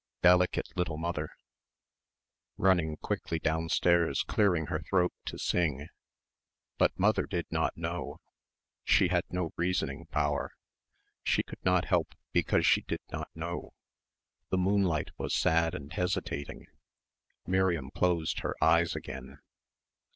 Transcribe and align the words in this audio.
Delicate 0.23 0.75
little 0.75 0.97
mother, 0.97 1.29
running 2.57 2.97
quickly 2.97 3.37
downstairs 3.37 4.23
clearing 4.23 4.65
her 4.65 4.81
throat 4.89 5.13
to 5.25 5.37
sing. 5.37 5.89
But 6.79 6.97
mother 6.97 7.27
did 7.27 7.45
not 7.51 7.77
know. 7.77 8.17
She 8.83 9.09
had 9.09 9.25
no 9.29 9.51
reasoning 9.57 10.07
power. 10.07 10.53
She 11.21 11.43
could 11.43 11.63
not 11.63 11.85
help 11.85 12.15
because 12.31 12.65
she 12.65 12.81
did 12.81 13.01
not 13.11 13.29
know. 13.35 13.73
The 14.49 14.57
moonlight 14.57 15.11
was 15.19 15.35
sad 15.35 15.75
and 15.75 15.93
hesitating. 15.93 16.65
Miriam 17.45 17.91
closed 17.91 18.39
her 18.39 18.55
eyes 18.59 18.95
again. 18.95 19.37